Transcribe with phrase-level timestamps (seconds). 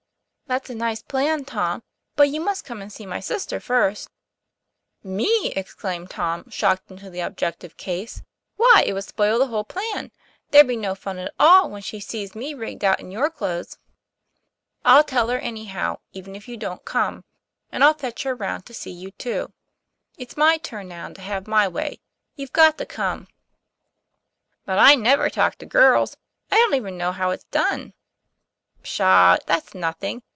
[0.47, 1.81] 'That's a nice plan, Tom;
[2.17, 4.09] but you must come and see my sister first."
[5.03, 8.21] 148 TOM PLA YFAIR." Me!" exclaimed Tom, shocked into the objective case.
[8.57, 10.11] "Why it would spoil the whole plan.
[10.49, 13.77] There'd be no fun at all, when she'd see me rigged out in your clothes."
[14.83, 17.23] "I'll tell her anyhow, even if you don't come.,
[17.71, 19.53] and I'll fetch her round to see you, too.
[20.17, 22.01] It's my turn now to have my way.
[22.35, 23.29] You've got to come."
[24.65, 26.17] "But I never talk to girls.
[26.51, 27.93] I don't even know how it's done."
[28.83, 29.37] "Pshaw!
[29.45, 30.23] that's nothing.